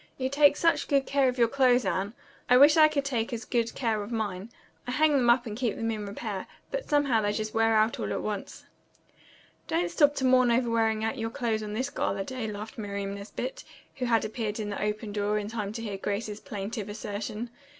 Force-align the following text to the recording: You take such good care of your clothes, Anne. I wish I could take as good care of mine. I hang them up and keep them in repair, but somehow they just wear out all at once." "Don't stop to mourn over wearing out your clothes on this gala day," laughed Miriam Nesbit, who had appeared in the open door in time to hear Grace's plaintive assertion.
You 0.17 0.29
take 0.29 0.57
such 0.57 0.87
good 0.87 1.05
care 1.05 1.29
of 1.29 1.37
your 1.37 1.47
clothes, 1.47 1.85
Anne. 1.85 2.15
I 2.49 2.57
wish 2.57 2.75
I 2.75 2.87
could 2.87 3.05
take 3.05 3.31
as 3.31 3.45
good 3.45 3.75
care 3.75 4.01
of 4.01 4.11
mine. 4.11 4.49
I 4.87 4.91
hang 4.93 5.11
them 5.11 5.29
up 5.29 5.45
and 5.45 5.55
keep 5.55 5.75
them 5.75 5.91
in 5.91 6.07
repair, 6.07 6.47
but 6.71 6.89
somehow 6.89 7.21
they 7.21 7.31
just 7.31 7.53
wear 7.53 7.75
out 7.75 7.99
all 7.99 8.11
at 8.11 8.23
once." 8.23 8.65
"Don't 9.67 9.91
stop 9.91 10.15
to 10.15 10.25
mourn 10.25 10.49
over 10.49 10.71
wearing 10.71 11.03
out 11.03 11.19
your 11.19 11.29
clothes 11.29 11.61
on 11.61 11.73
this 11.73 11.91
gala 11.91 12.23
day," 12.23 12.47
laughed 12.51 12.79
Miriam 12.79 13.13
Nesbit, 13.13 13.63
who 13.97 14.05
had 14.05 14.25
appeared 14.25 14.59
in 14.59 14.71
the 14.71 14.81
open 14.83 15.11
door 15.11 15.37
in 15.37 15.47
time 15.47 15.71
to 15.73 15.83
hear 15.83 15.97
Grace's 15.97 16.39
plaintive 16.39 16.89
assertion. 16.89 17.51